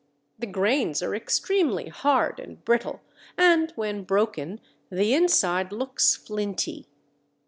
The 0.39 0.47
grains 0.47 1.03
are 1.03 1.13
extremely 1.13 1.89
hard 1.89 2.39
and 2.39 2.65
brittle, 2.65 3.01
and 3.37 3.69
when 3.75 4.01
broken 4.03 4.59
the 4.91 5.13
inside 5.13 5.71
looks 5.71 6.15
flinty. 6.15 6.87